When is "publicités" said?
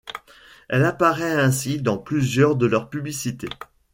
2.89-3.49